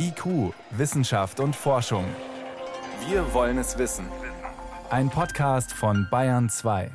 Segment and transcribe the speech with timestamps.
[0.00, 2.04] IQ, Wissenschaft und Forschung.
[3.08, 4.06] Wir wollen es wissen.
[4.90, 6.92] Ein Podcast von Bayern 2.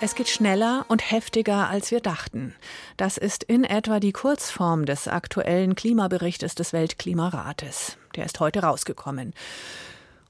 [0.00, 2.54] Es geht schneller und heftiger, als wir dachten.
[2.96, 7.96] Das ist in etwa die Kurzform des aktuellen Klimaberichtes des Weltklimarates.
[8.14, 9.34] Der ist heute rausgekommen.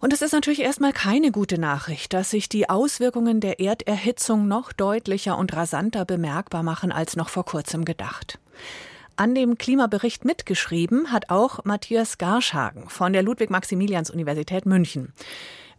[0.01, 4.73] Und es ist natürlich erstmal keine gute Nachricht, dass sich die Auswirkungen der Erderhitzung noch
[4.73, 8.39] deutlicher und rasanter bemerkbar machen als noch vor kurzem gedacht.
[9.19, 15.13] An dem Klimabericht mitgeschrieben hat auch Matthias Garschhagen von der Ludwig-Maximilians-Universität München.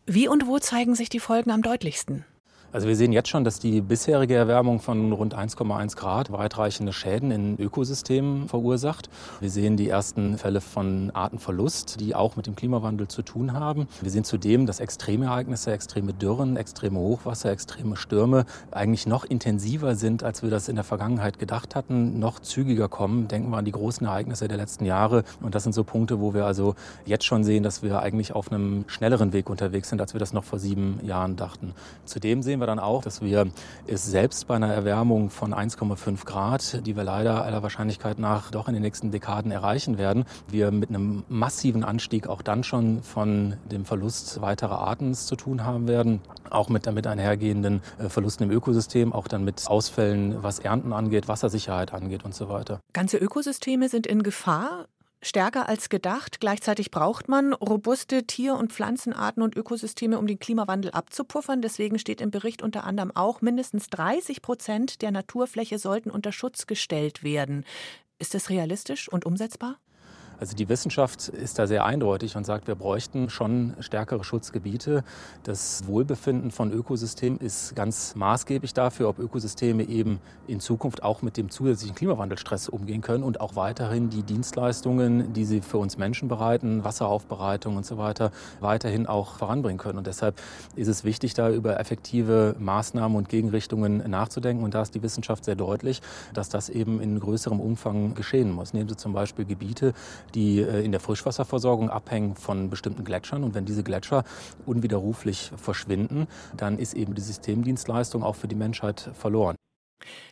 [0.06, 2.26] Wie und wo zeigen sich die Folgen am deutlichsten?
[2.72, 7.32] Also wir sehen jetzt schon, dass die bisherige Erwärmung von rund 1,1 Grad weitreichende Schäden
[7.32, 9.10] in Ökosystemen verursacht.
[9.40, 13.88] Wir sehen die ersten Fälle von Artenverlust, die auch mit dem Klimawandel zu tun haben.
[14.02, 19.96] Wir sehen zudem, dass extreme Ereignisse, extreme Dürren, extreme Hochwasser, extreme Stürme eigentlich noch intensiver
[19.96, 23.28] sind, als wir das in der Vergangenheit gedacht hatten, noch zügiger kommen.
[23.28, 25.24] Denken wir an die großen Ereignisse der letzten Jahre.
[25.42, 26.76] Und das sind so Punkte, wo wir also
[27.08, 30.34] jetzt schon sehen, dass wir eigentlich auf einem schnelleren Weg unterwegs sind, als wir das
[30.34, 31.74] noch vor sieben Jahren dachten.
[32.06, 33.48] Zudem sehen sehen wir dann auch, dass wir
[33.88, 38.68] es selbst bei einer Erwärmung von 1,5 Grad, die wir leider aller Wahrscheinlichkeit nach doch
[38.68, 43.56] in den nächsten Dekaden erreichen werden, wir mit einem massiven Anstieg auch dann schon von
[43.72, 48.52] dem Verlust weiterer Arten zu tun haben werden, auch mit damit einhergehenden äh, Verlusten im
[48.52, 52.82] Ökosystem, auch dann mit Ausfällen, was Ernten angeht, Wassersicherheit angeht und so weiter.
[52.92, 54.88] Ganze Ökosysteme sind in Gefahr
[55.22, 56.40] stärker als gedacht.
[56.40, 61.62] Gleichzeitig braucht man robuste Tier- und Pflanzenarten und Ökosysteme, um den Klimawandel abzupuffern.
[61.62, 66.68] Deswegen steht im Bericht unter anderem auch, mindestens 30 Prozent der Naturfläche sollten unter Schutz
[66.68, 67.66] gestellt werden.
[68.20, 69.78] Ist das realistisch und umsetzbar?
[70.40, 75.04] Also die Wissenschaft ist da sehr eindeutig und sagt, wir bräuchten schon stärkere Schutzgebiete.
[75.44, 81.36] Das Wohlbefinden von Ökosystemen ist ganz maßgeblich dafür, ob Ökosysteme eben in Zukunft auch mit
[81.36, 86.30] dem zusätzlichen Klimawandelstress umgehen können und auch weiterhin die Dienstleistungen, die sie für uns Menschen
[86.30, 89.98] bereiten, Wasseraufbereitung und so weiter, weiterhin auch voranbringen können.
[89.98, 90.42] Und deshalb
[90.76, 94.64] ist es wichtig, da über effektive Maßnahmen und Gegenrichtungen nachzudenken.
[94.64, 96.02] Und da ist die Wissenschaft sehr deutlich,
[96.34, 98.74] dass das eben in größerem Umfang geschehen muss.
[98.74, 99.94] Nehmen Sie zum Beispiel Gebiete,
[100.36, 103.44] die äh, in der Frischwasserversorgung abhängen von bestimmten Gletschern.
[103.44, 104.24] Und wenn diese Gletscher
[104.66, 109.56] unwiderruflich verschwinden, dann ist eben die Systemdienstleistung auch für die Menschheit verloren.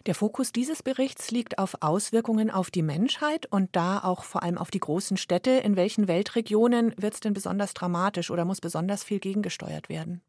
[0.06, 4.58] Der Fokus dieses Berichts liegt auf Auswirkungen auf die Menschheit und da auch vor allem
[4.58, 5.52] auf die großen Städte.
[5.52, 10.22] In welchen Weltregionen wird es denn besonders dramatisch oder muss besonders viel gegengesteuert werden?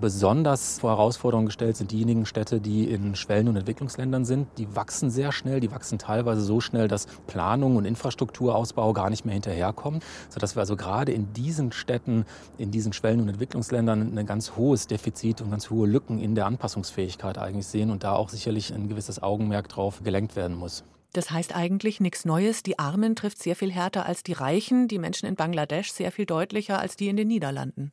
[0.00, 4.48] Besonders vor Herausforderungen gestellt sind diejenigen Städte, die in Schwellen- und Entwicklungsländern sind.
[4.58, 9.24] Die wachsen sehr schnell, die wachsen teilweise so schnell, dass Planung und Infrastrukturausbau gar nicht
[9.24, 12.24] mehr hinterherkommen, sodass wir also gerade in diesen Städten,
[12.58, 16.46] in diesen Schwellen- und Entwicklungsländern ein ganz hohes Defizit und ganz hohe Lücken in der
[16.46, 20.82] Anpassungsfähigkeit eigentlich sehen und da auch sicherlich ein gewisses Augenmerk drauf gelenkt werden muss.
[21.14, 22.64] Das heißt eigentlich nichts Neues.
[22.64, 26.26] Die Armen trifft sehr viel härter als die Reichen, die Menschen in Bangladesch sehr viel
[26.26, 27.92] deutlicher als die in den Niederlanden.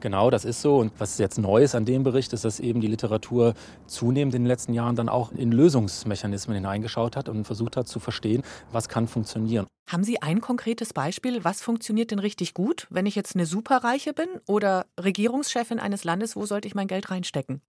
[0.00, 0.78] Genau, das ist so.
[0.78, 3.54] Und was jetzt neu ist an dem Bericht, ist, dass eben die Literatur
[3.86, 8.00] zunehmend in den letzten Jahren dann auch in Lösungsmechanismen hineingeschaut hat und versucht hat zu
[8.00, 9.66] verstehen, was kann funktionieren.
[9.88, 11.44] Haben Sie ein konkretes Beispiel?
[11.44, 16.36] Was funktioniert denn richtig gut, wenn ich jetzt eine Superreiche bin oder Regierungschefin eines Landes?
[16.36, 17.62] Wo sollte ich mein Geld reinstecken?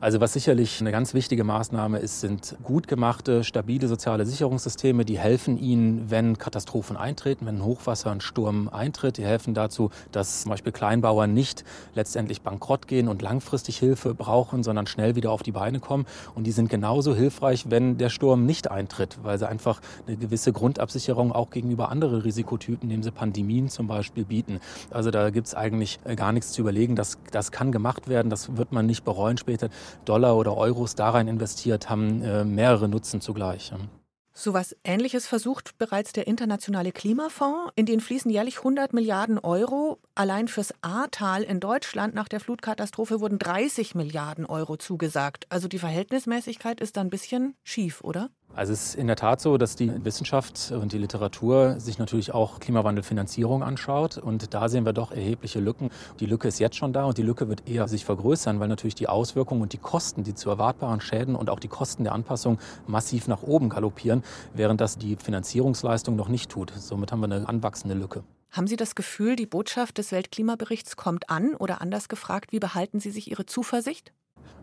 [0.00, 5.18] Also was sicherlich eine ganz wichtige Maßnahme ist, sind gut gemachte, stabile soziale Sicherungssysteme, die
[5.18, 9.18] helfen Ihnen, wenn Katastrophen eintreten, wenn Hochwasser, ein Sturm eintritt.
[9.18, 11.64] Die helfen dazu, dass zum Beispiel Kleinbauern nicht
[11.94, 16.06] letztendlich bankrott gehen und langfristig Hilfe brauchen, sondern schnell wieder auf die Beine kommen.
[16.34, 20.52] Und die sind genauso hilfreich, wenn der Sturm nicht eintritt, weil sie einfach eine gewisse
[20.52, 24.60] Grundabsicherung auch gegenüber anderen Risikotypen, nehmen sie Pandemien zum Beispiel, bieten.
[24.90, 26.96] Also da gibt es eigentlich gar nichts zu überlegen.
[26.96, 29.68] Das, das kann gemacht werden, das wird man nicht bereuen später.
[30.04, 33.72] Dollar oder Euros da rein investiert, haben äh, mehrere Nutzen zugleich.
[34.32, 37.72] So was Ähnliches versucht bereits der Internationale Klimafonds.
[37.74, 39.98] In den fließen jährlich 100 Milliarden Euro.
[40.14, 45.46] Allein fürs Ahrtal in Deutschland nach der Flutkatastrophe wurden 30 Milliarden Euro zugesagt.
[45.50, 48.30] Also die Verhältnismäßigkeit ist da ein bisschen schief, oder?
[48.60, 52.34] Also es ist in der Tat so, dass die Wissenschaft und die Literatur sich natürlich
[52.34, 54.18] auch Klimawandelfinanzierung anschaut.
[54.18, 55.88] Und da sehen wir doch erhebliche Lücken.
[56.20, 58.94] Die Lücke ist jetzt schon da und die Lücke wird eher sich vergrößern, weil natürlich
[58.94, 62.58] die Auswirkungen und die Kosten, die zu erwartbaren Schäden und auch die Kosten der Anpassung
[62.86, 64.22] massiv nach oben galoppieren,
[64.52, 66.70] während das die Finanzierungsleistung noch nicht tut.
[66.76, 68.24] Somit haben wir eine anwachsende Lücke.
[68.50, 73.00] Haben Sie das Gefühl, die Botschaft des Weltklimaberichts kommt an oder anders gefragt, wie behalten
[73.00, 74.12] Sie sich Ihre Zuversicht?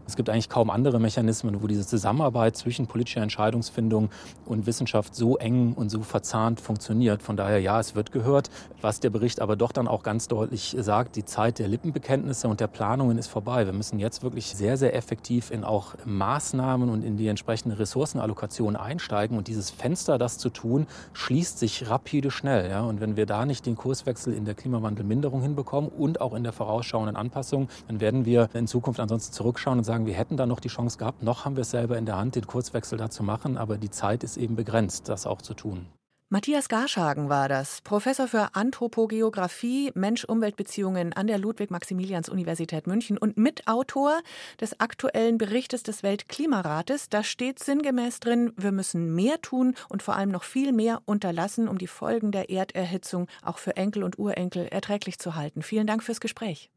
[0.07, 4.09] Es gibt eigentlich kaum andere Mechanismen, wo diese Zusammenarbeit zwischen politischer Entscheidungsfindung
[4.45, 7.21] und Wissenschaft so eng und so verzahnt funktioniert.
[7.21, 8.49] Von daher, ja, es wird gehört.
[8.81, 12.61] Was der Bericht aber doch dann auch ganz deutlich sagt, die Zeit der Lippenbekenntnisse und
[12.61, 13.65] der Planungen ist vorbei.
[13.65, 18.77] Wir müssen jetzt wirklich sehr, sehr effektiv in auch Maßnahmen und in die entsprechende Ressourcenallokation
[18.77, 19.37] einsteigen.
[19.37, 22.69] Und dieses Fenster, das zu tun, schließt sich rapide schnell.
[22.69, 22.81] Ja?
[22.81, 26.53] Und wenn wir da nicht den Kurswechsel in der Klimawandelminderung hinbekommen und auch in der
[26.53, 30.59] vorausschauenden Anpassung, dann werden wir in Zukunft ansonsten zurückschauen und sagen, wir hätten da noch
[30.59, 31.23] die Chance gehabt.
[31.23, 33.57] Noch haben wir es selber in der Hand, den Kurswechsel da zu machen.
[33.57, 35.87] Aber die Zeit ist eben begrenzt, das auch zu tun.
[36.29, 44.19] Matthias Garschagen war das, Professor für Anthropogeographie, Mensch-Umwelt-Beziehungen an der Ludwig-Maximilians-Universität München und Mitautor
[44.59, 47.07] des aktuellen Berichtes des Weltklimarates.
[47.07, 51.69] Da steht sinngemäß drin, wir müssen mehr tun und vor allem noch viel mehr unterlassen,
[51.69, 55.61] um die Folgen der Erderhitzung auch für Enkel und Urenkel erträglich zu halten.
[55.61, 56.69] Vielen Dank fürs Gespräch.